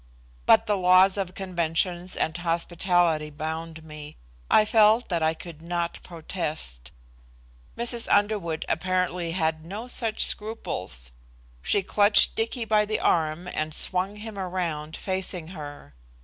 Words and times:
But 0.47 0.65
the 0.65 0.77
laws 0.77 1.15
of 1.15 1.35
conventions 1.35 2.17
and 2.17 2.35
hospitality 2.35 3.29
bound 3.29 3.83
me. 3.83 4.17
I 4.49 4.65
felt 4.65 5.09
that 5.09 5.21
I 5.21 5.35
could 5.35 5.61
not 5.61 6.01
protest. 6.01 6.89
Mrs. 7.77 8.11
Underwood 8.11 8.65
apparently 8.67 9.29
had 9.33 9.63
no 9.63 9.87
such 9.87 10.25
scruples. 10.25 11.11
She 11.61 11.83
clutched 11.83 12.33
Dicky 12.35 12.65
by 12.65 12.83
the 12.83 12.99
arm 12.99 13.47
and 13.53 13.75
swung 13.75 14.15
him 14.15 14.39
around 14.39 14.97
facing 14.97 15.49
her. 15.49 15.93